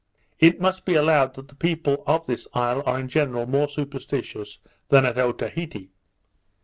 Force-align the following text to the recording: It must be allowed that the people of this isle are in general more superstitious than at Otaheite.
It 0.39 0.59
must 0.59 0.83
be 0.83 0.95
allowed 0.95 1.35
that 1.35 1.47
the 1.49 1.53
people 1.55 2.03
of 2.07 2.25
this 2.25 2.47
isle 2.55 2.81
are 2.87 2.99
in 2.99 3.07
general 3.07 3.45
more 3.45 3.69
superstitious 3.69 4.57
than 4.89 5.05
at 5.05 5.19
Otaheite. 5.19 5.91